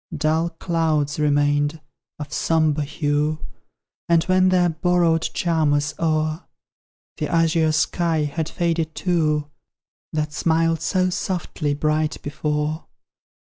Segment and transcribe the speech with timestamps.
[0.17, 1.79] Dull clouds remained,
[2.17, 3.37] of sombre hue,
[4.09, 6.45] And when their borrowed charm was o'er,
[7.17, 9.51] The azure sky had faded too,
[10.11, 12.85] That smiled so softly bright before.